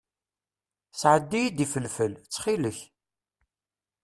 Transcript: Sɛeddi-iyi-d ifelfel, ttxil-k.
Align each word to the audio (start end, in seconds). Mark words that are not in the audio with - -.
Sɛeddi-iyi-d 0.99 1.63
ifelfel, 1.65 2.13
ttxil-k. 2.19 2.79